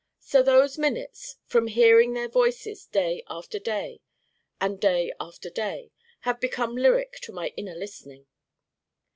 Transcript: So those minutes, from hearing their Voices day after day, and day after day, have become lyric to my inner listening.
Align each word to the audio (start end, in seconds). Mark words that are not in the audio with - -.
So 0.19 0.41
those 0.41 0.79
minutes, 0.79 1.35
from 1.45 1.67
hearing 1.67 2.13
their 2.15 2.27
Voices 2.27 2.87
day 2.87 3.21
after 3.27 3.59
day, 3.59 4.01
and 4.59 4.79
day 4.79 5.13
after 5.19 5.51
day, 5.51 5.91
have 6.21 6.39
become 6.39 6.75
lyric 6.75 7.19
to 7.21 7.31
my 7.31 7.53
inner 7.55 7.75
listening. 7.75 8.25